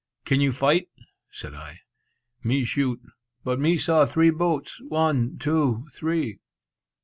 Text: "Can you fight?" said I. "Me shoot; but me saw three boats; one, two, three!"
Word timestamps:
"Can 0.25 0.41
you 0.41 0.51
fight?" 0.51 0.89
said 1.29 1.53
I. 1.53 1.81
"Me 2.43 2.65
shoot; 2.65 2.99
but 3.43 3.59
me 3.59 3.77
saw 3.77 4.07
three 4.07 4.31
boats; 4.31 4.81
one, 4.89 5.37
two, 5.37 5.83
three!" 5.93 6.39